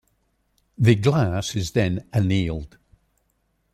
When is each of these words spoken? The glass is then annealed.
The 0.79 0.95
glass 0.95 1.55
is 1.55 1.73
then 1.73 2.07
annealed. 2.11 2.79